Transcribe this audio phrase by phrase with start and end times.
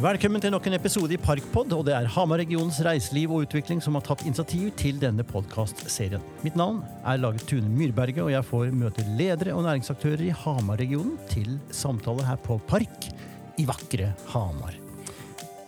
[0.00, 3.98] Velkommen til nok en episode i Parkpod, og det er Hamar-regionens reiseliv og utvikling som
[3.98, 6.22] har tatt initiativ til denne podkastserien.
[6.40, 11.18] Mitt navn er laget Tune Myrberget, og jeg får møte ledere og næringsaktører i Hamar-regionen
[11.28, 13.10] til samtale her på Park
[13.60, 14.78] i vakre Hamar.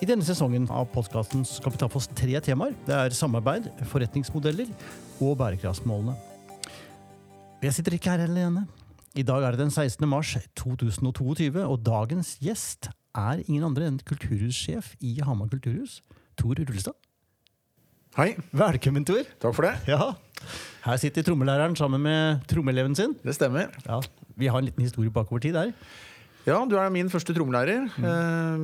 [0.01, 2.73] I denne sesongen av podkasten skal vi ta for oss tre temaer.
[2.89, 4.73] Det er samarbeid, forretningsmodeller
[5.21, 6.17] og bærekraftsmålene.
[7.67, 8.65] Jeg sitter ikke her alene.
[9.13, 10.09] I dag er det den 16.
[10.09, 16.01] mars 2022, og dagens gjest er ingen andre enn kulturhussjef i Hamar kulturhus,
[16.41, 16.97] Tor Rullestad.
[18.17, 18.35] Hei.
[18.53, 19.25] Velkommen, Tor.
[19.41, 19.75] Takk for det.
[19.89, 20.11] Ja.
[20.85, 23.15] Her sitter trommelæreren sammen med trommeeleven sin.
[23.25, 23.71] Det stemmer.
[23.87, 24.01] Ja,
[24.37, 25.73] Vi har en liten historie bakover tid her.
[26.43, 27.85] Ja, du er min første trommelærer.
[28.03, 28.63] Eh,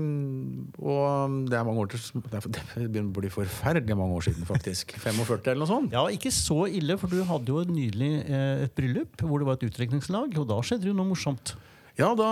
[0.82, 4.96] og det er mange år til Det begynner å bli forferdelig mange år siden, faktisk.
[5.04, 5.92] 45 eller noe sånt.
[5.94, 9.60] Ja, Ikke så ille, for du hadde jo nylig eh, et bryllup hvor det var
[9.60, 11.54] et utdrikningslag, og da skjedde det jo noe morsomt.
[11.98, 12.28] Ja, da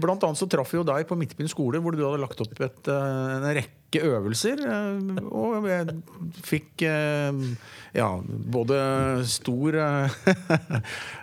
[0.00, 2.62] Blant annet så traff vi jo deg på Midtbyen skole, hvor du hadde lagt opp
[2.64, 4.62] et, en rekke øvelser.
[5.28, 5.96] Og jeg
[6.46, 8.06] fikk ja,
[8.54, 8.78] både
[9.28, 9.76] stor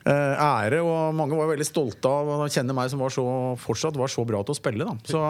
[0.05, 3.25] ære, og mange var veldig stolte av å kjenne meg som var så,
[3.63, 4.85] fortsatt var så bra til å spille.
[4.85, 4.93] Da.
[5.09, 5.21] Så,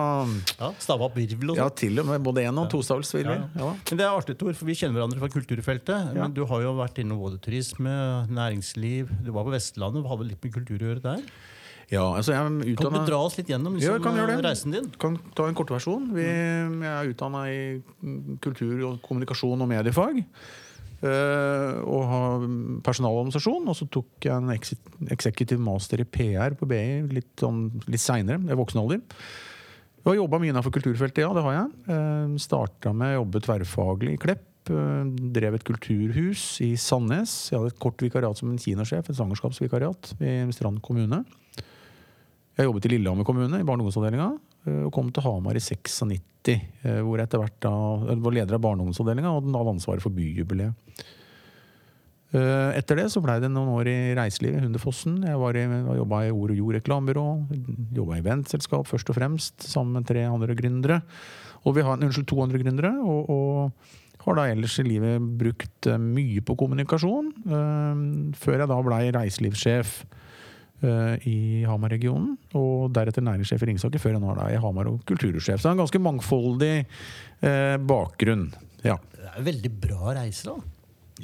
[0.59, 1.64] ja, Stave opp virvel og sånn?
[1.64, 3.44] Ja, til og med både én- og tostavelsvirvel.
[3.45, 3.73] Ja, ja.
[3.92, 6.11] Men det er artig, Tor, for vi kjenner hverandre fra kulturfeltet.
[6.17, 7.94] Men du har jo vært innom både turisme,
[8.33, 11.23] næringsliv Du var på Vestlandet, hadde litt med kultur å gjøre der.
[11.88, 12.81] Ja, altså jeg er utdannet...
[12.81, 14.88] Kan du dra oss litt gjennom liksom, ja, reisen din?
[14.99, 16.09] Kan ta en kortversjon.
[16.17, 17.59] Vi, jeg er utdanna i
[18.43, 20.19] kultur, og kommunikasjon og mediefag.
[20.97, 22.45] Uh, og har
[22.83, 23.69] personaladministrasjon.
[23.71, 24.52] Og så tok jeg en
[25.15, 29.05] executive master i PR på BI litt, sånn, litt seinere, i voksen alder.
[30.02, 31.31] Jeg har jobba mye innenfor kulturfeltet, ja.
[31.35, 31.73] det har jeg.
[31.88, 34.45] Uh, Starta med å jobbe tverrfaglig i Klepp.
[34.67, 37.45] Uh, drev et kulturhus i Sandnes.
[37.53, 41.23] Jeg hadde et kort vikariat som en kinasjef, et svangerskapsvikariat i Strand kommune.
[42.58, 44.31] Jeg jobbet i Lillehammer kommune, i barne- og ungdomsavdelinga.
[44.88, 46.58] Og kom til Hamar i 96,
[47.05, 47.73] hvor jeg etter hvert da,
[48.17, 50.73] var leder av barne- og ungdomsavdelinga og hadde ansvaret for byjubileet.
[52.33, 55.21] Etter det så blei det noen år i reiselivet, Hundefossen.
[55.23, 55.64] Jeg var i,
[56.02, 57.27] jobba i Ord og Jord reklamebyrå.
[57.95, 61.02] Jobba i eventselskap først og fremst, sammen med tre andre gründere.
[61.64, 62.92] Og vi har, unnskyld, to andre gründere.
[62.99, 67.31] Og, og har da ellers i livet brukt mye på kommunikasjon.
[68.36, 70.02] Før jeg da blei reiselivssjef
[70.82, 72.36] i Hamar-regionen.
[72.60, 75.61] Og deretter næringssjef i Ringsaker, før han er da i Hamar og kultursjef.
[75.61, 78.49] Så han har en ganske mangfoldig eh, bakgrunn.
[78.86, 78.98] Ja.
[79.17, 80.73] Det er veldig bra reise, da.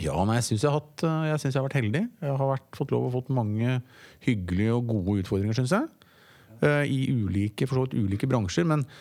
[0.01, 2.05] Ja, nei, jeg syns jeg, jeg, jeg, har vært heldig.
[2.23, 3.77] Jeg har vært, fått lov å fått mange
[4.25, 5.85] hyggelige og gode utfordringer, syns jeg.
[6.63, 8.65] Eh, I ulike, for så vidt ulike bransjer.
[8.69, 8.93] Men eh,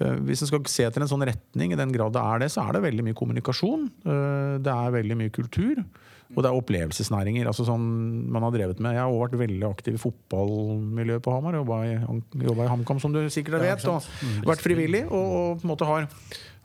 [0.00, 2.64] hvis en skal se etter en sånn retning, i den grad det er det, så
[2.64, 3.88] er det veldig mye kommunikasjon.
[4.04, 5.82] Eh, det er veldig mye kultur.
[6.30, 7.48] Og det er opplevelsesnæringer.
[7.50, 7.86] altså sånn
[8.30, 8.94] man har drevet med.
[8.94, 11.58] Jeg har også vært veldig aktiv i fotballmiljøet på Hamar.
[11.58, 13.82] Jobba i, i HamKam, som du sikkert vet.
[13.90, 14.06] Og
[14.46, 15.02] vært frivillig.
[15.10, 16.06] Og, og på en måte har,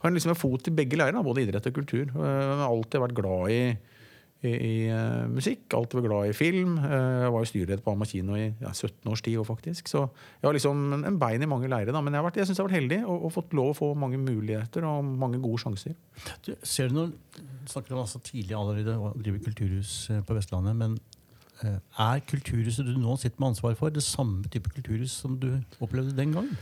[0.04, 2.06] har liksom en fot i begge leirer, både idrett og kultur.
[2.06, 3.60] Jeg har alltid vært glad i,
[4.46, 5.66] i, i uh, musikk.
[5.76, 6.76] Alltid vært glad i film.
[6.78, 9.40] Uh, jeg var jo styreleder på Alma kino i ja, 17 års tid.
[9.46, 11.96] faktisk Så jeg har liksom en, en bein i mange leirer.
[12.00, 13.90] Men jeg, har jeg syns jeg har vært heldig og, og, fått lov å få
[13.98, 15.96] mange muligheter og mange gode sjanser.
[16.46, 20.78] Du, ser du noe snakker om altså tidlig allerede å drive kulturhus på Vestlandet.
[20.78, 20.96] Men
[21.64, 26.14] er kulturhuset du nå sitter med ansvar for, det samme type kulturhus som du opplevde
[26.16, 26.56] den gangen?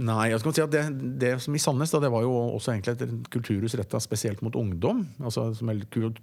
[0.00, 0.84] Nei, jeg skal si at det,
[1.20, 4.56] det som i Sandnes da, det var jo også egentlig et kulturhus retta spesielt mot
[4.56, 5.04] ungdom.
[5.20, 5.72] altså som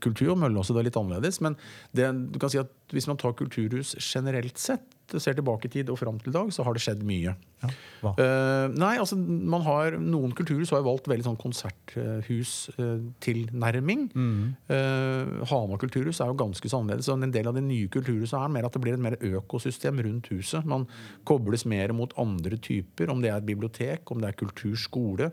[0.03, 1.39] Kultur og Mølle er litt annerledes.
[1.45, 1.57] Men
[1.95, 4.85] det, du kan si at hvis man tar kulturhus generelt sett,
[5.22, 7.31] ser tilbake i tid og fram til i dag, så har det skjedd mye.
[7.63, 7.69] Ja,
[8.03, 14.02] uh, nei, altså man har, Noen kulturhus har jo valgt veldig sånn konserthustilnærming.
[14.13, 14.44] Uh, mm.
[14.73, 17.09] uh, Hamar kulturhus er jo ganske så annerledes.
[17.09, 19.96] og En del av det nye kulturhuset er mer at det blir et mer økosystem
[20.06, 20.62] rundt huset.
[20.69, 20.84] Man
[21.29, 25.28] kobles mer mot andre typer, om det er et bibliotek, om det er kulturskole,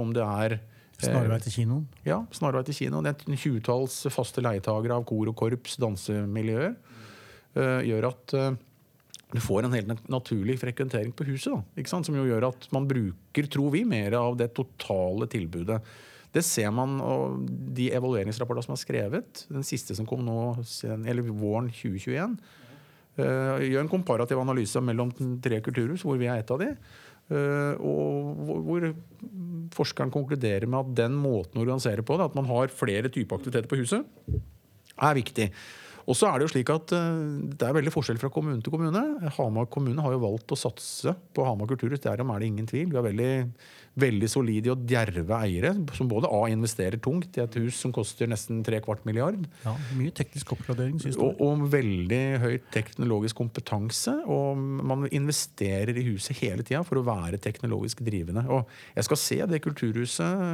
[0.00, 0.50] om det er
[0.96, 1.84] Snarvei til kinoen?
[2.06, 3.04] Ja, snarvei til kinoen.
[3.04, 6.72] Det er en tjuetalls faste leietagere av kor og korps, dansemiljøer.
[7.56, 8.26] gjør at
[9.34, 11.64] du får en helt naturlig frekventering på huset.
[11.74, 15.80] Da, som jo gjør at man bruker, tror vi, mer av det totale tilbudet.
[16.36, 19.42] Det ser man av de evalueringsrapportene som er skrevet.
[19.50, 20.38] Den siste som kom nå,
[20.86, 22.36] eller våren 2021.
[23.16, 25.10] Uh, gjør en komparativ analyse mellom
[25.42, 26.68] tre kulturhus, hvor vi er et av de.
[27.32, 28.90] Uh, og hvor,
[29.74, 33.72] forskeren konkluderer med at den måten å organisere på, at man har flere typer aktiviteter
[33.72, 34.06] på huset,
[34.96, 35.48] er viktig.
[36.06, 37.22] Og så er Det jo slik at eh,
[37.58, 39.02] det er veldig forskjell fra kommune til kommune.
[39.38, 42.02] Hamar kommune har jo valgt å satse på Hamar kulturhus.
[42.04, 42.92] Derom er det ingen tvil.
[42.92, 43.32] Vi har veldig,
[43.98, 48.30] veldig solide og djerve eiere som både A investerer tungt i et hus som koster
[48.30, 54.14] nesten tre kvart milliard, Ja, mye teknisk oppgradering, synes og, og veldig høy teknologisk kompetanse.
[54.30, 58.46] Og man investerer i huset hele tida for å være teknologisk drivende.
[58.46, 60.46] Og jeg skal se det kulturhuset,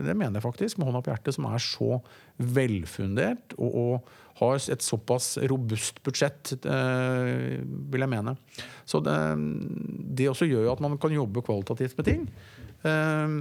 [0.00, 1.98] det mener jeg faktisk, med hånda på hjertet, som er så
[2.40, 8.36] velfundert og, og har et såpass robust budsjett, eh, vil jeg mene.
[8.84, 9.14] Så det,
[10.18, 12.24] det også gjør jo at man kan jobbe kvalitativt med ting.
[12.84, 13.36] Eh,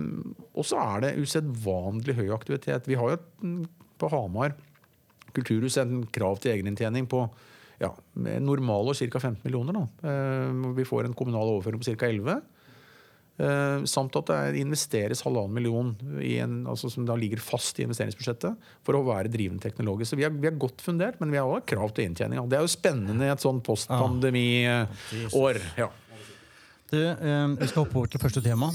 [0.53, 2.89] og så er det usedvanlig høy aktivitet.
[2.89, 3.55] Vi har jo
[3.97, 4.53] på Hamar
[5.33, 7.25] kulturhus en krav til egeninntjening på
[7.81, 9.19] ja, med normale ca.
[9.19, 9.79] 15 millioner.
[9.79, 10.09] Da.
[10.09, 12.07] Eh, Vi får en kommunal overføring på ca.
[12.07, 12.41] 11.
[13.41, 15.87] Eh, samt at det investeres halvannen million
[16.21, 20.11] i en, altså som da ligger fast i investeringsbudsjettet for å være drivende teknologisk.
[20.11, 22.37] Så vi er, vi er godt fundert, men vi har også krav til inntjening.
[22.49, 25.63] Det er jo spennende i et sånn postpandemiår.
[25.81, 25.89] Ja.
[26.93, 28.69] Du, eh, vi skal hoppe over til første tema.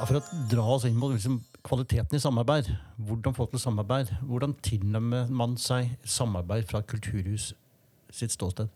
[0.00, 1.36] For å dra oss inn på liksom,
[1.66, 2.70] kvaliteten i samarbeid.
[2.96, 4.14] Hvordan få til samarbeid?
[4.24, 7.52] Hvordan tilnærmer man seg samarbeid fra kulturhus
[8.08, 8.72] sitt ståsted?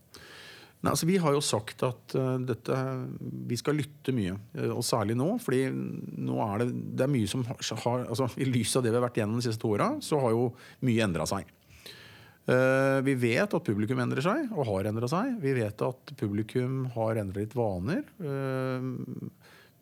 [0.85, 2.79] Nei, altså Vi har jo sagt at uh, dette,
[3.49, 5.31] vi skal lytte mye, eh, og særlig nå.
[5.41, 6.67] fordi nå er det,
[6.99, 9.47] det er mye som har, altså I lys av det vi har vært gjennom de
[9.47, 10.51] siste to åra, så har jo
[10.85, 11.49] mye endra seg.
[12.45, 15.39] Uh, vi vet at publikum endrer seg, og har endra seg.
[15.41, 18.05] Vi vet at publikum har endra litt vaner.
[18.21, 19.33] Uh,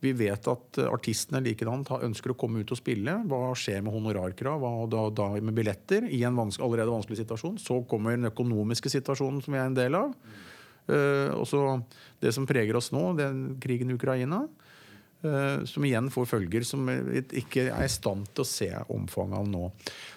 [0.03, 3.17] vi vet at artistene likedan ønsker å komme ut og spille.
[3.31, 4.63] Hva skjer med honorarkrav?
[4.63, 7.59] Hva da, da med billetter i en vanske, allerede vanskelig situasjon?
[7.63, 10.17] Så kommer den økonomiske situasjonen som vi er en del av.
[10.91, 11.63] Uh, og så
[12.23, 14.45] det som preger oss nå, den krigen i Ukraina.
[15.23, 19.39] eh, som igjen får følger som vi ikke er i stand til å se omfanget
[19.39, 19.69] av nå.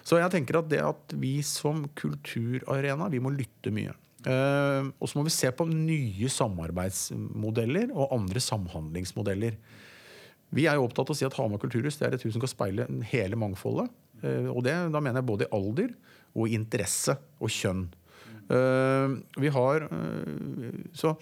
[0.06, 3.94] Så jeg tenker at det at vi som kulturarena vi må lytte mye.
[4.26, 9.58] Eh, og så må vi se på nye samarbeidsmodeller og andre samhandlingsmodeller.
[10.56, 12.42] Vi er jo opptatt av å si at Hamar kulturhus det er et hus som
[12.42, 13.90] kan speile hele mangfoldet.
[14.22, 15.94] Eh, og det, da mener jeg både i alder
[16.36, 17.86] og interesse og kjønn.
[18.46, 19.08] Eh,
[19.42, 21.16] vi har eh, Så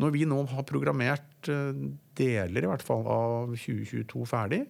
[0.00, 1.74] når vi nå har programmert eh,
[2.16, 4.62] deler i hvert fall av 2022 ferdig,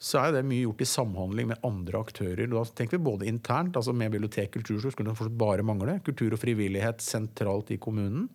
[0.00, 2.48] så er det mye gjort i samhandling med andre aktører.
[2.50, 6.00] Da tenker vi både internt, altså med bibliotek, kultur, så skulle det fortsatt bare mangle.
[6.04, 8.26] Kultur og frivillighet sentralt i kommunen.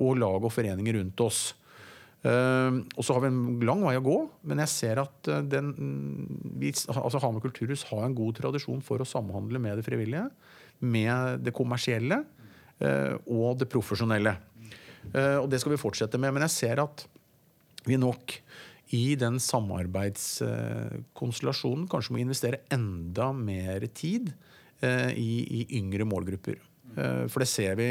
[0.00, 1.42] Og lag og foreninger rundt oss.
[2.24, 4.16] Og så har vi en lang vei å gå,
[4.48, 5.68] men jeg ser at den,
[6.56, 10.24] vi, altså Hamar kulturhus har en god tradisjon for å samhandle med det frivillige,
[10.80, 12.24] med det kommersielle
[12.82, 14.32] og det profesjonelle.
[15.14, 16.30] Uh, og det skal vi fortsette med.
[16.34, 16.96] Men jeg ser at
[17.86, 18.24] vi nok
[18.94, 24.24] i den samarbeidskonstellasjonen kanskje må investere enda mer tid
[24.84, 26.58] uh, i, i yngre målgrupper.
[26.94, 27.88] For det ser vi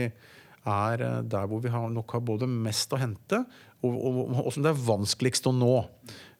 [0.70, 3.44] er eh, der hvor vi nok har både mest å hente,
[3.84, 5.76] og, og, og som det er vanskeligst å nå.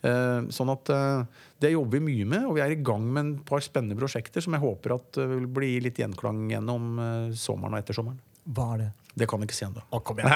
[0.04, 1.24] Eh, sånn at eh,
[1.64, 4.44] Det jobber vi mye med, og vi er i gang med en par spennende prosjekter
[4.44, 8.20] som jeg håper at eh, vil bli litt gjenklang gjennom eh, sommeren og ettersommeren.
[8.44, 8.92] Hva er det?
[9.14, 9.84] Det kan jeg ikke si ennå.
[10.02, 10.32] Kom igjen!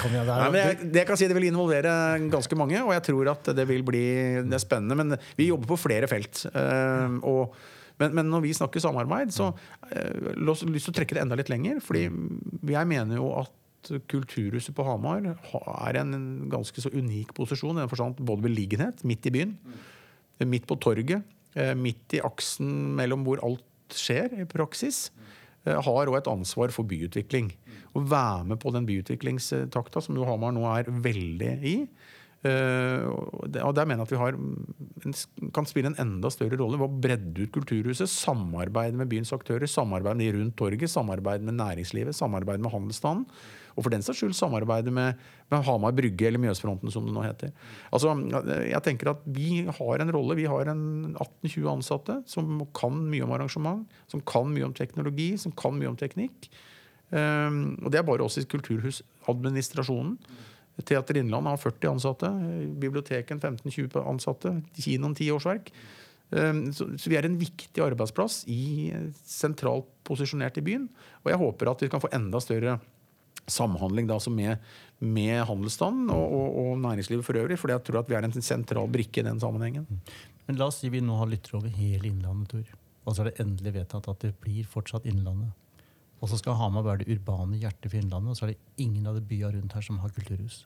[0.00, 1.90] kom igjen Nei, men jeg, det jeg kan si det vil involvere
[2.32, 4.06] ganske mange, og jeg tror at det vil bli
[4.48, 4.96] det er spennende.
[4.96, 6.46] Men vi jobber på flere felt.
[6.54, 7.58] Uh, og
[7.98, 9.50] men, men når vi snakker samarbeid, så
[9.90, 11.80] har la oss lyst til å trekke det enda litt lenger.
[11.84, 13.54] fordi jeg mener jo at
[14.10, 16.12] Kulturhuset på Hamar er en
[16.50, 17.76] ganske så unik posisjon.
[17.78, 19.54] i den forstand Både beliggenhet, midt i byen,
[20.44, 21.22] midt på torget,
[21.54, 25.08] eh, midt i aksen mellom hvor alt skjer i praksis.
[25.68, 27.52] Eh, Har òg et ansvar for byutvikling.
[27.96, 31.76] Å være med på den byutviklingstakta som jo Hamar nå er veldig i.
[32.46, 34.36] Eh, og der mener jeg at vi har,
[35.56, 38.10] kan spille en enda større rolle ved å bredde ut kulturhuset.
[38.10, 43.26] Samarbeide med byens aktører, samarbeide med de rundt torget, samarbeide med næringslivet, samarbeide med handelsstanden.
[43.78, 45.18] Og for den saks skyld samarbeide med,
[45.52, 47.52] med Hamar Brygge, eller Mjøsfronten som det nå heter.
[47.94, 48.10] Altså,
[48.66, 50.36] jeg tenker at Vi har en rolle.
[50.38, 55.30] Vi har en 18-20 ansatte som kan mye om arrangement, som kan mye om teknologi,
[55.38, 56.50] som kan mye om teknikk.
[57.08, 60.18] Um, og det er bare oss i kulturhusadministrasjonen.
[60.86, 62.34] Teater Innlandet har 40 ansatte.
[62.82, 64.58] Biblioteken 15-20 ansatte.
[64.78, 65.72] Kinoen 10 årsverk.
[66.34, 68.92] Um, Så, så vi er en viktig arbeidsplass i,
[69.24, 70.90] sentralt posisjonert i byen.
[71.24, 72.80] Og jeg håper at vi kan få enda større
[73.52, 74.58] samhandling da, altså med,
[75.00, 77.58] med handelsstanden og, og, og næringslivet for øvrig.
[77.60, 79.86] For jeg tror at vi er en sentral brikke i den sammenhengen.
[80.48, 82.76] Men la oss si vi nå har lyttere over hele Innlandet, Tor.
[83.08, 85.52] Og så er det endelig vedtatt at det blir fortsatt Innlandet.
[86.18, 89.06] Og så skal Hamar være det urbane hjertet for Innlandet, og så er det ingen
[89.06, 90.64] av de byene rundt her som har kulturhus.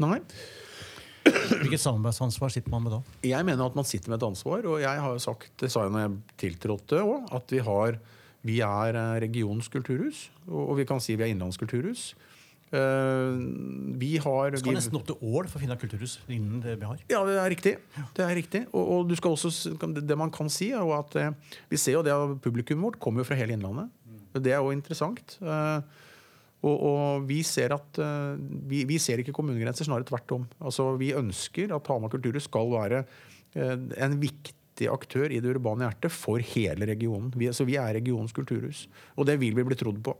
[0.00, 0.20] Nei.
[1.26, 3.00] Hvilket samarbeidsansvar sitter man med da?
[3.28, 5.84] Jeg mener at man sitter med et ansvar, og jeg har jo sagt, det sa
[5.84, 8.00] jeg når jeg tiltrådte òg, at vi har
[8.46, 12.14] Vi er eh, regionens kulturhus, og vi kan si vi er innenlands kulturhus.
[12.70, 13.34] Eh,
[13.98, 16.86] vi har skal vi- nesten opp til Ål for å finne kulturhus innen det vi
[16.86, 16.96] har.
[17.10, 17.74] ja, det er riktig.
[18.14, 18.62] Det er riktig.
[18.72, 19.50] Og, og du skal også,
[20.06, 21.32] det man kan si, er jo at eh,
[21.68, 23.90] vi ser jo det at publikummet vårt kommer jo fra hele Innlandet.
[24.32, 25.38] Det er jo interessant.
[25.42, 27.98] Og, og vi ser at
[28.70, 30.44] vi, vi ser ikke kommunegrenser, snarere tvert om.
[30.62, 33.00] Altså, vi ønsker at Hamar kulturhus skal være
[33.56, 34.54] en viktig
[34.88, 37.28] aktør i det urbane hjertet for hele regionen.
[37.36, 38.86] Vi, så vi er regionens kulturhus.
[39.18, 40.16] Og det vil vi bli trodd på.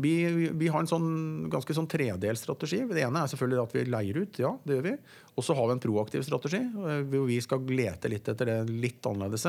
[0.00, 0.12] Vi,
[0.54, 1.08] vi, har en sånn,
[1.52, 2.82] ganske sånn tredelt strategi.
[2.88, 4.38] Det ene er selvfølgelig at vi leier ut.
[4.40, 4.94] ja, det gjør vi.
[5.36, 8.58] Og så har vi en proaktiv strategi, eh, hvor vi skal lete litt etter det
[8.70, 9.48] litt annerledes.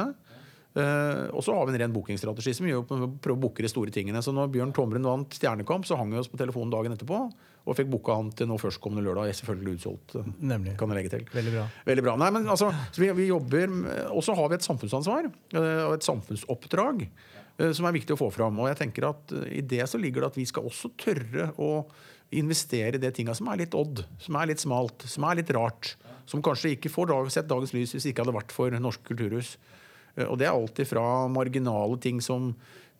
[0.74, 3.94] Uh, og så har vi en ren bookingstrategi som gjør prøver å booke de store
[3.94, 4.24] tingene.
[4.26, 7.28] Så når Bjørn Tomren vant Stjernekamp, så hang vi oss på telefonen dagen etterpå
[7.64, 9.30] og fikk booka han til nå førstkommende lørdag.
[9.30, 10.16] Jeg er selvfølgelig utsolgt.
[10.20, 10.74] eh, Nemlig.
[10.80, 11.28] Kan jeg legge til.
[11.32, 11.68] Veldig bra.
[11.88, 12.16] Veldig bra.
[12.20, 13.72] Nei, men altså, så vi, vi jobber
[14.12, 18.20] Og så har vi et samfunnsansvar eh, og et samfunnsoppdrag eh, som er viktig å
[18.20, 18.60] få fram.
[18.60, 21.86] Og jeg tenker at I det så ligger det at vi skal også tørre å
[22.34, 25.52] investere i det tinga som er litt odd, som er litt smalt, som er litt
[25.54, 25.94] rart.
[26.26, 29.06] Som kanskje ikke får dag, sett dagens lys hvis det ikke hadde vært for Norske
[29.12, 29.54] kulturhus.
[30.28, 32.52] Og det er alltid fra marginale ting som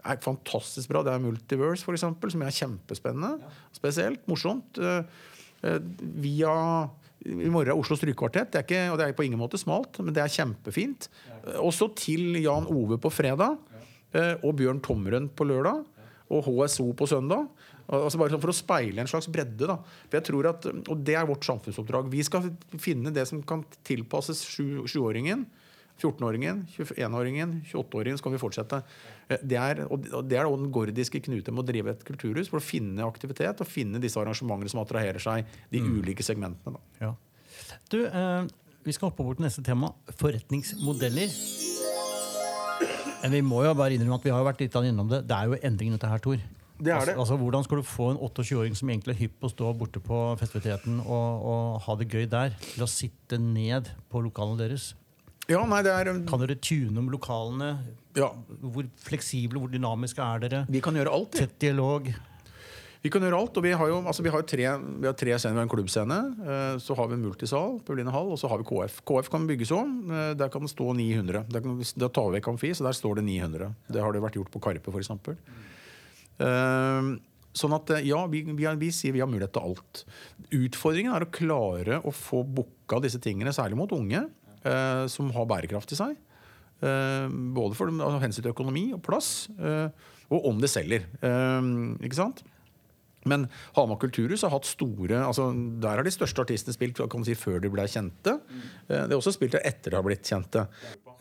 [0.06, 1.04] er fantastisk bra.
[1.06, 3.38] Det er Multiverse, eksempel, som er kjempespennende.
[3.76, 4.78] Spesielt morsomt.
[4.78, 5.04] Eh,
[5.64, 5.80] eh,
[6.24, 6.90] Via
[7.26, 8.52] i morgen er Oslo Strykekvartett.
[8.52, 11.08] Det er ikke, og det er på ingen måte smalt, men det er kjempefint.
[11.48, 13.58] Eh, Også til Jan Ove på fredag.
[14.44, 15.86] Og Bjørn Tomrønn på lørdag.
[16.30, 17.48] Og HSO på søndag.
[17.90, 19.66] Altså bare sånn For å speile en slags bredde.
[19.68, 19.76] da
[20.08, 22.12] For jeg tror at, Og det er vårt samfunnsoppdrag.
[22.14, 25.48] Vi skal finne det som kan tilpasses sju- sjuåringen.
[26.02, 28.82] 14-åringen, 21-åringen, 28-åringen, så kan vi fortsette.
[29.30, 32.60] Eh, Det er, og det er den gordiske knute med å drive et kulturhus, for
[32.60, 36.76] å finne aktivitet og finne disse arrangementene som attraherer seg de ulike segmentene.
[36.76, 37.08] Da.
[37.08, 37.14] Ja.
[37.90, 38.48] Du, eh,
[38.84, 39.94] vi skal hoppe over til neste tema.
[40.20, 41.30] Forretningsmodeller.
[43.24, 45.22] Men vi må jo bare innrømme at vi har vært litt innom det.
[45.30, 46.42] Det er jo endring dette her, Tor.
[46.84, 47.14] Det er det.
[47.16, 49.70] Altså, altså, hvordan skal du få en 28-åring som egentlig er hypp på å stå
[49.78, 54.60] borte på festiviteten og, og ha det gøy der, til å sitte ned på lokalene
[54.66, 54.90] deres?
[55.52, 57.74] Ja, nei, det er Kan dere tune om lokalene?
[58.16, 58.30] ja,
[58.62, 60.62] Hvor fleksible, hvor dynamiske er dere?
[60.72, 61.34] Vi kan gjøre alt.
[61.36, 62.08] Tett dialog?
[63.04, 65.34] Vi kan gjøre alt, og vi har jo, altså vi har tre, vi har tre
[65.36, 65.58] scener.
[65.58, 68.68] Vi har en klubbscene, eh, så har vi multisal, Pauline Hall, og så har vi
[68.70, 69.02] KF.
[69.04, 69.92] KF kan bygges om.
[70.10, 71.44] eh, Der kan det stå 900.
[71.52, 73.74] Der, kan, der tar vi vekk amfi, så der står det 900.
[73.92, 75.12] Det har det vært gjort på Karpe, f.eks.
[76.40, 77.20] Uh,
[77.54, 80.06] sånn at eh, ja, vi, vi, vi sier vi har mulighet til alt.
[80.56, 84.24] Utfordringen er å klare å få booka disse tingene, særlig mot unge,
[84.66, 86.18] eh, som har bærekraft i seg.
[86.84, 89.88] Eh, både for av hensyn til økonomi og plass, eh,
[90.34, 91.06] og om det selger.
[91.22, 91.70] Eh,
[92.04, 92.44] ikke sant?
[93.26, 93.46] Men
[93.78, 95.46] Hamar kulturhus har hatt store altså
[95.80, 98.34] Der har de største artistene spilt si, før de ble kjente.
[98.90, 100.68] Eh, Det er også spilt der etter de har blitt kjente.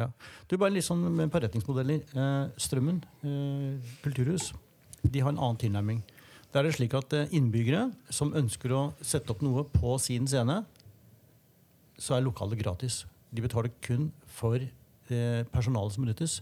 [0.00, 0.08] Ja.
[0.48, 2.02] Du, bare litt sånn med forretningsmodeller.
[2.58, 3.04] Strømmen
[4.02, 4.52] kulturhus
[5.02, 6.02] de har en annen tilnærming.
[6.52, 10.64] Da er det slik at Innbyggere som ønsker å sette opp noe på sin scene,
[11.98, 13.04] så er lokalet gratis.
[13.32, 16.38] De betaler kun for eh, personalet som benyttes.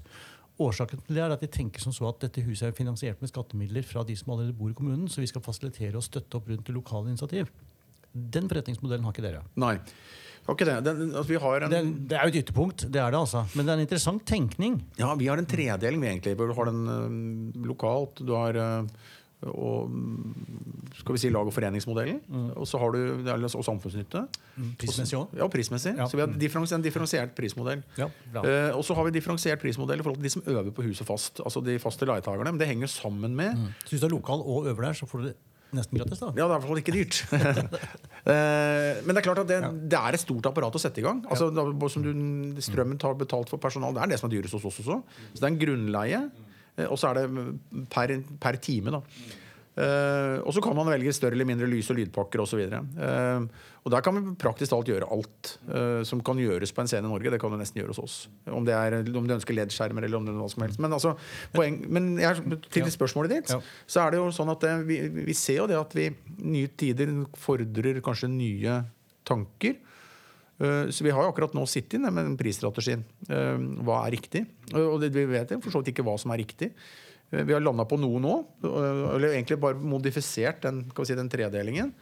[0.61, 3.31] Årsaken til det er at de tenker som så at dette huset er finansiert med
[3.33, 6.51] skattemidler fra de som allerede bor i kommunen, så vi skal fasilitere og støtte opp
[6.51, 7.49] rundt det lokale initiativ.
[8.11, 9.45] Den forretningsmodellen har ikke dere.
[9.61, 9.79] Nei.
[10.51, 10.81] Ikke det.
[10.83, 11.81] Den, altså, vi, har en, Det,
[12.11, 13.45] det er jo et ytterpunkt, det er det altså.
[13.55, 14.81] Men det er en interessant tenkning.
[14.99, 16.37] ja, vi har en tredeling, vi egentlig.
[16.37, 18.89] Du har den øh, lokalt, du har eh,
[19.49, 22.21] og, mm, skal vi si lag- og foreningsmodellen.
[22.57, 22.99] Og så har du
[23.31, 24.27] og samfunnsnytte.
[24.79, 25.37] Prismessig òg.
[25.39, 25.95] Ja, prismessig.
[25.97, 26.07] Ja.
[26.07, 27.83] Så vi har differens, en differensiert prismodell.
[27.97, 28.11] Ja.
[28.35, 31.07] Eh, og så har vi differensiert prismodell i forhold til de som øver på huset
[31.07, 31.41] fast.
[31.41, 32.53] Altså de faste leietakerne.
[32.53, 35.19] Men det henger sammen med Så hvis du er lokal og øver der, så får
[35.19, 35.37] du det
[35.77, 36.31] nesten gratis, da.
[36.35, 37.19] Ja, det er i hvert fall ikke dyrt.
[37.31, 39.59] uh, Men det er klart at det,
[39.93, 41.23] det er et stort apparat å sette i gang.
[41.31, 42.13] Altså, da, som du,
[42.65, 43.95] strømmen tar betalt for personal.
[43.97, 45.01] Det er det som er dyrest hos oss også.
[45.31, 46.23] Så det er en grunnleie,
[46.89, 48.99] og så er det per, per time.
[48.99, 49.03] da.
[49.81, 52.59] Uh, og så kan man velge større eller mindre lys- og lydpakker osv.
[52.69, 53.47] Uh,
[53.81, 57.07] og der kan vi praktisk talt gjøre alt uh, som kan gjøres på en scene
[57.07, 57.31] i Norge.
[57.33, 58.17] Det kan du nesten gjøre hos oss.
[58.51, 60.83] Om det er, om du ønsker LED-skjermer eller om det er hva som helst.
[60.83, 61.15] Men, altså,
[61.55, 63.61] poeng, men jeg, til spørsmålet ditt, Ja.
[63.87, 64.99] så er det jo sånn at det, vi,
[65.31, 66.11] vi ser jo det at vi
[66.43, 68.81] nye tider fordrer kanskje nye
[69.25, 69.79] tanker.
[70.61, 73.05] Eh, Så vi har jo akkurat nå sittet inne med den prisstrategien.
[73.29, 74.47] Eh, Hva er riktig?
[74.75, 76.73] Eh, Og vi vet for så vidt ikke hva som er riktig.
[77.31, 78.33] Vi har landa på noe nå,
[78.65, 81.93] eller egentlig bare modifisert den, si, den tredelingen.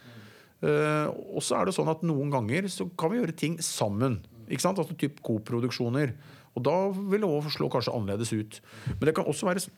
[0.63, 4.23] Og så er det sånn at noen ganger så kan vi gjøre ting sammen.
[4.49, 4.79] Ikke sant?
[4.81, 6.15] Altså typ koproduksjoner.
[6.57, 8.57] Og da vil det også slå kanskje annerledes ut.
[8.87, 9.69] Men det kan også være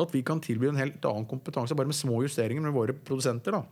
[0.00, 3.52] at vi kan tilby en helt annen kompetanse bare med små justeringer med våre produsenter.
[3.52, 3.62] da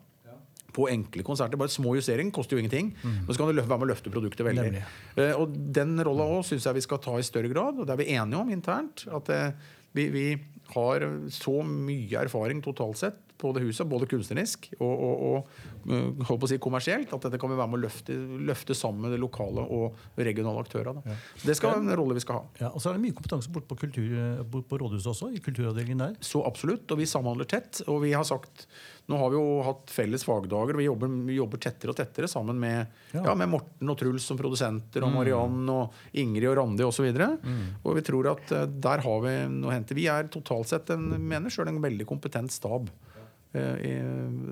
[0.73, 1.61] på enkle konserter.
[1.61, 2.93] Bare små justeringer koster jo ingenting.
[3.03, 4.69] Men så kan du være med å løfte produktet veldig.
[4.71, 4.85] Nemlig.
[5.17, 7.97] Eh, og den rolla òg syns jeg vi skal ta i større grad, og det
[7.97, 9.07] er vi enige om internt.
[9.13, 9.51] At eh,
[9.97, 10.27] vi, vi
[10.73, 16.43] har så mye erfaring totalt sett på det huset, både kunstnerisk og, og, og holdt
[16.45, 19.17] på å si kommersielt, at dette kan vi være med å løfte, løfte sammen med
[19.17, 21.03] de lokale og regionale aktørene.
[21.09, 21.19] Ja.
[21.43, 22.47] Det skal være en rolle vi skal ha.
[22.63, 24.09] Ja, og så er det mye kompetanse borte på, kultur,
[24.53, 26.17] bort på rådhuset også, i kulturavdelingen der.
[26.23, 26.87] Så absolutt.
[26.95, 27.83] Og vi samhandler tett.
[27.91, 28.67] Og vi har sagt
[29.11, 32.29] Nå har vi jo hatt felles fagdager, og vi jobber, vi jobber tettere og tettere
[32.31, 33.25] sammen med, Ja.
[33.27, 33.33] ja.
[33.35, 37.09] med Morten og Truls som produsenter, og Mariann og Ingrid og Randi osv.
[37.11, 37.49] Og,
[37.83, 39.97] og vi tror at eh, der har vi noe å hente.
[39.99, 42.87] Vi er totalt sett en, mener selv, en veldig kompetent stab.
[43.53, 43.89] Eh,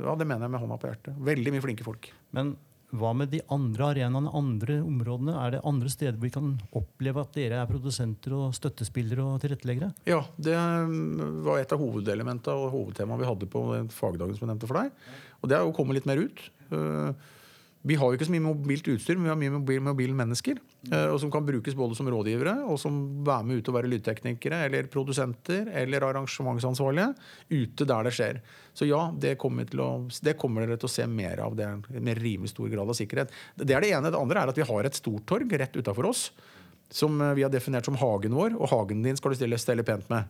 [0.05, 1.23] ja, det mener jeg med hånda på hjertet.
[1.31, 2.11] Veldig mye flinke folk.
[2.37, 2.55] Men
[2.91, 5.35] hva med de andre arenaene, andre områdene?
[5.39, 9.43] Er det andre steder hvor vi kan oppleve at dere er produsenter og støttespillere og
[9.45, 9.93] tilretteleggere?
[10.11, 14.53] Ja, det mm, var et av hovedelementene og hovedtemaet vi hadde på fagdagen som jeg
[14.53, 15.05] nevnte for deg.
[15.41, 16.43] Og det er jo å komme litt mer ut.
[16.75, 17.29] Eh,
[17.83, 20.59] Vi har jo ikke så mye mobilt utstyr, men vi har mye mobil, mobile mennesker.
[20.93, 23.89] eh, Og som kan brukes både som rådgivere og som være med ut og være
[23.89, 27.15] lydteknikere eller produsenter eller arrangementsansvarlige
[27.49, 28.43] ute der det skjer.
[28.77, 29.91] Så ja, det kommer, til å,
[30.23, 31.57] det kommer dere til å se mer av.
[31.57, 31.71] Det
[32.01, 33.33] med rimelig stor grad av sikkerhet.
[33.57, 34.13] Det er det ene.
[34.13, 36.31] Det andre er at vi har et stortorg rett utafor oss
[36.91, 39.87] som eh, vi har definert som hagen vår, og hagen din skal du stille, stelle
[39.87, 40.29] pent med.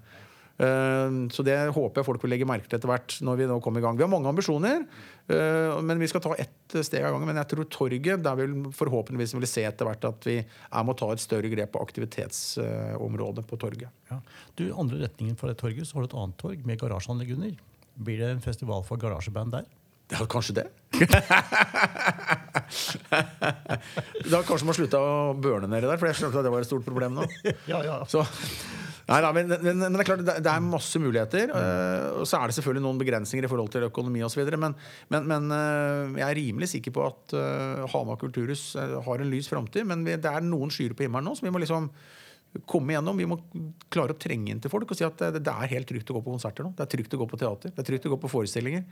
[0.60, 3.16] Eh, Så det håper jeg folk vil legge merke til etter hvert.
[3.24, 3.96] når Vi nå kommer i gang.
[3.96, 4.84] Vi har mange ambisjoner,
[5.32, 7.26] eh, men vi skal ta ett steg av gangen.
[7.32, 10.94] Men jeg tror torget, der vil forhåpentligvis vil se etter hvert at vi er med
[10.94, 13.88] å ta et større grep på aktivitetsområdet på torget.
[14.10, 14.20] Ja.
[14.56, 17.56] Du, andre retningen for det torget så har du et annet torg med garasjeanlegg under.
[18.00, 19.64] Blir det en festival for garasjeband der?
[20.10, 20.66] Ja, kanskje det.
[24.30, 26.68] da kanskje man slutta å burne nedi der, for jeg skjønte at det var et
[26.70, 27.26] stort problem nå.
[27.70, 28.00] Ja, ja.
[28.10, 28.24] Så,
[29.10, 31.50] nei, da, men, men, men det er klart det, det er masse muligheter.
[31.56, 34.46] eh, og så er det selvfølgelig noen begrensninger i forhold til økonomi osv.
[34.54, 34.76] Men,
[35.12, 39.50] men, men eh, jeg er rimelig sikker på at uh, Hamar kulturhus har en lys
[39.50, 39.86] framtid.
[39.90, 41.90] Men vi, det er noen skyer på himmelen nå så vi må liksom
[42.66, 43.18] komme igjennom.
[43.18, 43.38] Vi må
[43.92, 46.16] klare å trenge inn til folk og si at det, det er helt trygt å
[46.18, 46.74] gå på konserter nå.
[46.78, 47.74] Det er trygt å gå på teater.
[47.74, 48.86] Det er trygt å gå på forestillinger.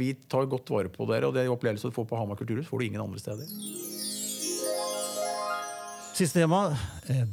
[0.00, 2.80] Vi tar godt vare på dere, og det opplevelsen du får på Hamar kulturhus, får
[2.80, 3.50] du ingen andre steder.
[6.16, 6.70] Siste tema,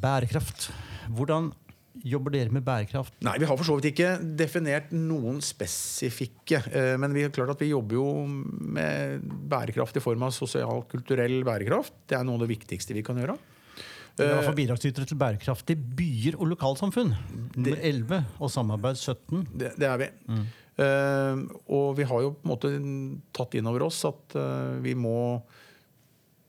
[0.04, 0.68] bærekraft.
[1.16, 1.54] Hvordan
[2.02, 3.14] jobber dere med bærekraft?
[3.22, 6.64] Nei, Vi har for så vidt ikke definert noen spesifikke.
[6.74, 11.44] eh, Men vi er klart at vi jobber jo med bærekraft i form av sosial-kulturell
[11.46, 11.94] bærekraft.
[12.08, 13.38] Det er noe av det viktigste vi kan gjøre.
[14.18, 17.14] Dere er for bidragsytere til bærekraftige byer og lokalsamfunn.
[17.56, 19.48] Nummer 11 og samarbeid 17.
[19.58, 20.10] Det, det er vi.
[20.78, 21.36] Eh,
[21.70, 22.70] og vi har jo på en måte
[23.34, 25.16] tatt inn over oss at eh, vi må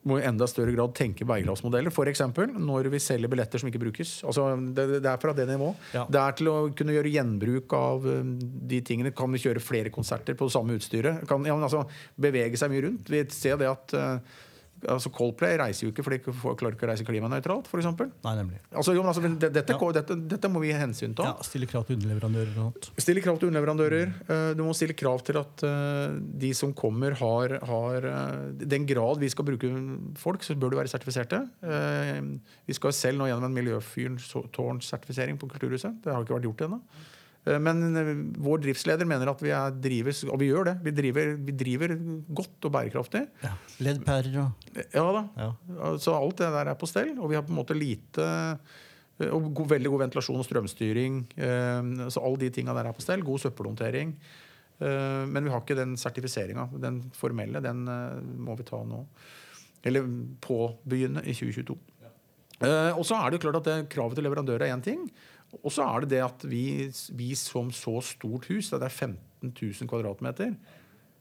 [0.09, 1.93] må i enda større grad tenke bærekraftsmodeller.
[1.93, 2.23] F.eks.
[2.61, 4.17] når vi selger billetter som ikke brukes.
[4.29, 5.81] Altså, det, det er fra det nivået.
[5.97, 6.05] Ja.
[6.11, 8.35] Det er til å kunne gjøre gjenbruk av um,
[8.71, 9.15] de tingene.
[9.17, 11.25] Kan vi kjøre flere konserter på det samme utstyret?
[11.31, 11.87] Kan ja, altså,
[12.21, 13.13] bevege seg mye rundt.
[13.13, 14.43] Vi ser det at uh,
[14.89, 17.89] altså Coldplay reiser jo ikke fordi de klarer ikke å reise klimanøytralt, f.eks.
[18.75, 19.93] Altså, jo, altså, men dette, Ja.
[19.99, 21.25] dette, dette må vi hensynta.
[21.25, 22.91] Ja, Stille krav til underleverandører og annet.
[23.03, 24.15] Stille krav til underleverandører.
[24.29, 28.87] Eh, Du må stille krav til at eh, de som kommer, har, har eh, Den
[28.87, 29.71] grad vi skal bruke
[30.21, 31.43] folk, så bør de være sertifiserte.
[32.67, 36.01] Vi skal selv nå gjennom en miljøfyrtårnsertifisering på Kulturhuset.
[36.05, 36.81] Det har ikke vært gjort ennå.
[37.47, 40.77] Eh, Men eh, vår driftsleder mener at vi er driver, og vi gjør det.
[40.87, 41.95] Vi driver, vi driver
[42.41, 43.25] godt og bærekraftig.
[43.45, 43.53] Ja.
[43.85, 45.25] Leddpærer og Ja da.
[45.37, 45.51] ja.
[45.99, 47.13] Så alt det der er på stell.
[47.21, 51.21] Og vi har på en måte lite eh, og god, veldig god ventilasjon og strømstyring.
[51.37, 53.23] eh, Så alle de tinga der er på stell.
[53.23, 54.17] God søppelhåndtering.
[54.81, 56.69] Eh, Men vi har ikke den sertifiseringa.
[56.81, 59.05] Den formelle, den eh, må vi ta nå.
[59.85, 60.03] Eller
[60.41, 61.77] påbegynne i 2022.
[62.65, 65.11] Eh, Og så er det jo klart at det, kravet til leverandør er én ting.
[65.63, 66.65] Og så er det det at vi,
[67.17, 70.55] vi som så stort hus, det er 15 000 kvadratmeter,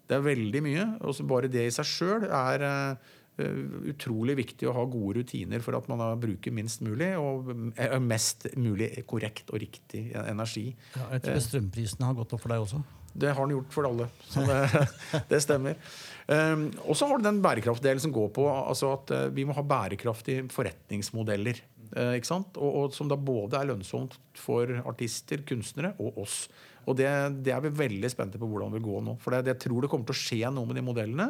[0.09, 0.87] det er veldig mye.
[1.03, 5.63] Og så bare det i seg sjøl er uh, utrolig viktig å ha gode rutiner
[5.63, 10.69] for at man bruker minst mulig og uh, mest mulig korrekt og riktig energi.
[10.97, 12.83] Ja, jeg tror strømprisene har gått opp for deg også.
[13.13, 14.07] Det har den gjort for alle.
[14.25, 14.59] Så det,
[15.31, 15.77] det stemmer.
[16.25, 19.55] Um, og så har du den bærekraftdelen som går på altså at uh, vi må
[19.57, 21.61] ha bærekraftige forretningsmodeller.
[21.95, 22.57] Eh, ikke sant?
[22.57, 26.47] Og, og som da både er lønnsomt for artister, kunstnere og oss.
[26.85, 27.07] Og det,
[27.45, 29.17] det er vi veldig spente på hvordan det vil gå nå.
[29.23, 31.29] For det, jeg tror det kommer til å skje noe med de modellene.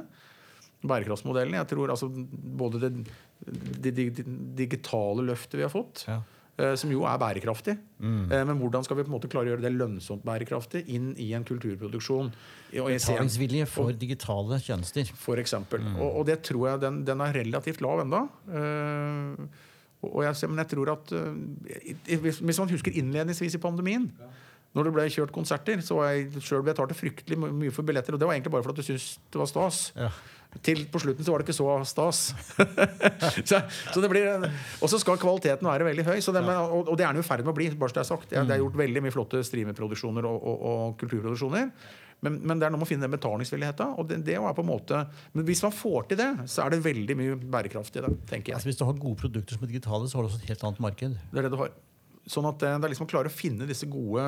[0.83, 1.61] Bærekraftsmodellene.
[1.61, 2.89] Jeg tror altså både det,
[3.85, 4.23] det, det
[4.59, 6.17] digitale løftet vi har fått, Ja.
[6.59, 7.77] eh, som jo er bærekraftig.
[8.03, 11.13] Eh, Men hvordan skal vi på en måte klare å gjøre det lønnsomt bærekraftig inn
[11.23, 12.33] i en kulturproduksjon?
[12.81, 15.05] Og Betalingsvilje for digitale tjenester.
[15.15, 15.85] for eksempel.
[15.95, 18.25] Og, og det tror jeg den, den er relativt lav enda.
[18.51, 19.47] Eh,
[20.11, 24.09] og jeg, men jeg tror at eh, hvis, man husker innledningsvis i pandemien,
[24.73, 28.15] når det ble kjørt konserter, så var jeg sjøl betalte fryktelig mye for billetter.
[28.15, 29.83] Og det var egentlig bare fordi du syntes det var stas.
[29.93, 30.09] Ja.
[30.65, 32.23] Til på slutten så var det ikke så stas.
[33.49, 33.61] så,
[33.93, 34.47] så det blir
[34.81, 36.17] Og så skal kvaliteten være veldig høy.
[36.25, 37.69] Så det, men, og, og det er den i ferd med å bli.
[37.77, 38.29] bare så Det er sagt.
[38.29, 41.69] Det er, er gjort veldig mye flotte streamerproduksjoner og, og, og kulturproduksjoner.
[42.23, 43.95] Men, men det er noe med å finne den betalingsvilligheten.
[43.99, 45.03] Og det, det er på en måte
[45.35, 48.13] Men hvis man får til det, så er det veldig mye bærekraft i det.
[48.31, 48.59] tenker jeg.
[48.59, 50.67] Altså, hvis du har gode produkter som er digitale, så har du også et helt
[50.69, 51.17] annet marked.
[51.33, 51.73] Det er det du har.
[52.23, 54.23] Sånn at det, det er liksom å klare å finne disse gode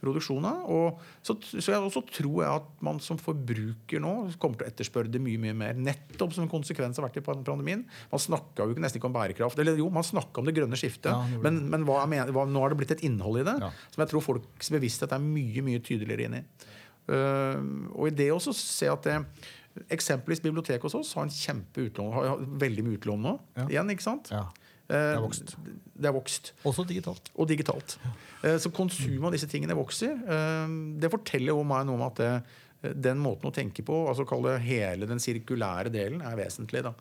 [0.00, 0.52] produksjonene.
[0.72, 4.70] Og så, så jeg også tror jeg at man som forbruker nå kommer til å
[4.72, 5.78] etterspørre det mye mye mer.
[5.80, 7.84] Nettopp som en konsekvens av vært i pandemien.
[8.12, 9.60] Man snakka jo nesten ikke om bærekraft.
[9.62, 11.12] Eller jo, man snakka om det grønne skiftet.
[11.12, 13.56] Ja, det men men hva er hva, nå har det blitt et innhold i det
[13.62, 13.72] Ja.
[13.94, 16.44] som jeg tror folks bevissthet er mye mye tydeligere inn i.
[17.06, 19.20] Uh, og i det også se at det
[19.92, 23.32] Eksempelvis biblioteket hos oss har en kjempe utlån, har veldig mye utlån nå.
[23.58, 23.66] Ja.
[23.74, 24.30] Igjen, ikke sant?
[24.32, 24.46] Ja.
[24.88, 25.52] Det er vokst.
[25.92, 27.28] Det er vokst Også digitalt.
[27.36, 27.96] og digitalt.
[28.06, 28.54] Ja.
[28.62, 30.14] Så konsumet av disse tingene vokser.
[30.16, 32.30] Eh, Det forteller jo meg noe om at det,
[33.04, 36.80] den måten å tenke på, altså kalle hele den sirkulære delen, er vesentlig.
[36.86, 36.94] da.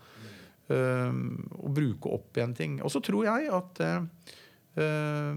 [0.67, 2.81] Eh, Å bruke opp igjen ting.
[2.83, 4.01] Og så tror jeg at eh,
[4.83, 5.31] eh,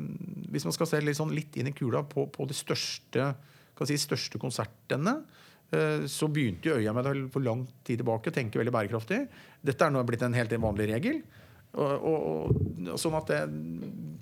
[0.50, 3.30] hvis man skal se litt, sånn litt inn i kula på, på de største,
[3.86, 5.20] si, største konsertene,
[5.70, 9.20] eh, så begynte jo øya med det for lang tid tilbake å tenke veldig bærekraftig.
[9.62, 11.22] Dette er nå blitt en helt vanlig regel.
[11.78, 12.22] Og, og,
[12.88, 13.42] og, sånn at det,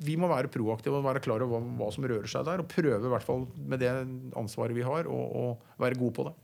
[0.02, 2.60] Vi må være proaktive og være klar over hva, hva som rører seg der.
[2.60, 3.92] Og prøve i hvert fall med det
[4.36, 6.34] ansvaret vi har, å være gode på det.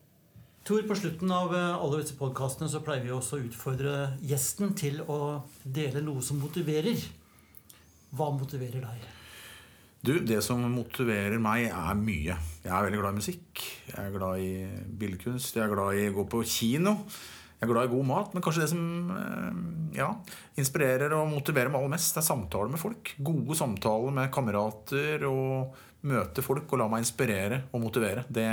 [0.63, 4.77] Tor, på slutten av eh, alle disse podkastene så pleier vi også å utfordre gjesten
[4.79, 7.03] til å dele noe som motiverer.
[8.15, 9.09] Hva motiverer deg?
[10.03, 12.35] Du, Det som motiverer meg, er mye.
[12.65, 13.61] Jeg er veldig glad i musikk.
[13.87, 14.49] Jeg er glad i
[14.99, 15.55] billedkunst.
[15.55, 16.97] Jeg er glad i å gå på kino.
[17.61, 18.35] Jeg er glad i god mat.
[18.35, 19.61] Men kanskje det som eh,
[20.01, 20.09] ja,
[20.59, 23.15] inspirerer og motiverer meg aller mest, det er samtaler med folk.
[23.23, 25.23] Gode samtaler med kamerater.
[25.31, 25.79] Og
[26.11, 28.27] møte folk og la meg inspirere og motivere.
[28.27, 28.49] Det,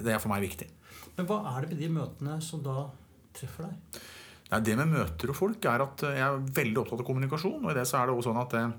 [0.00, 0.70] det er for meg viktig.
[1.18, 2.88] Men hva er det med de møtene som da
[3.36, 4.02] treffer deg?
[4.48, 7.60] Nei, det med møter og folk er at jeg er veldig opptatt av kommunikasjon.
[7.60, 8.70] Og i det så er det også sånn at eh,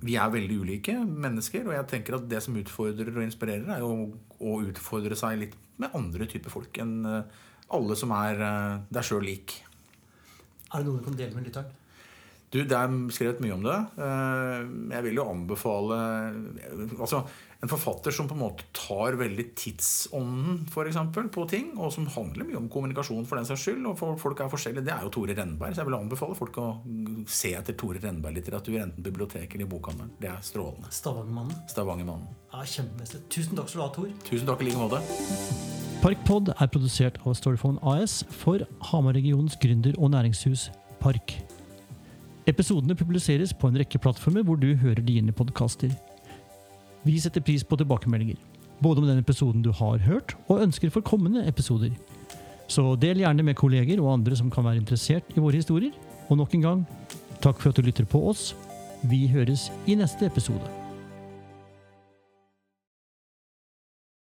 [0.00, 1.66] vi er veldig ulike mennesker.
[1.68, 5.58] Og jeg tenker at det som utfordrer og inspirerer, er jo å utfordre seg litt
[5.82, 9.58] med andre typer folk enn eh, alle som er eh, deg sjøl lik.
[10.72, 11.81] Er det noe du kan dele med lytteren?
[12.52, 13.78] Du, Det er skrevet mye om det.
[13.96, 15.96] Eh, Jeg vil jo anbefale
[17.00, 17.22] altså
[17.62, 22.08] En forfatter som på en måte tar veldig tidsånden for eksempel, på ting, og som
[22.10, 25.04] handler mye om kommunikasjon for den saks skyld, og for folk er forskjellige, det er
[25.06, 26.66] jo Tore Rennberg, Så jeg vil anbefale folk å
[27.30, 30.10] se etter Tore Renberg-litteratur, enten bibliotek eller i bokhandelen.
[30.18, 30.90] Det er strålende.
[30.90, 31.54] Stavangermannen.
[31.70, 32.26] Stavangermannen.
[32.50, 33.22] Ja, Kjempemessig.
[33.30, 34.10] Tusen takk skal du ha, Tor.
[34.26, 34.98] Tusen takk i like måte.
[36.02, 41.38] Parkpod er produsert av Storyphone AS for Hamar-regionens gründer- og næringshus Park.
[42.50, 45.92] Episodene publiseres på en rekke plattformer hvor du hører dine podkaster.
[47.06, 48.40] Vi setter pris på tilbakemeldinger,
[48.82, 51.94] både om den episoden du har hørt, og ønsker for kommende episoder.
[52.66, 55.94] Så del gjerne med kolleger og andre som kan være interessert i våre historier.
[56.30, 56.84] Og nok en gang,
[57.42, 58.52] takk for at du lytter på oss.
[59.06, 60.81] Vi høres i neste episode.